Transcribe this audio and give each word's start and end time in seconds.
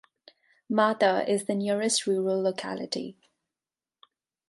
Mata 0.67 1.23
is 1.31 1.45
the 1.45 1.53
nearest 1.53 2.07
rural 2.07 2.41
locality. 2.41 3.19